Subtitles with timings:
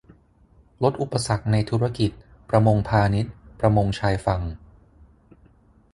[0.83, 2.11] ลดอุปสรรคในธุรกิจ
[2.49, 4.41] ประมงพาณิชย์ ประมงชายฝั่ง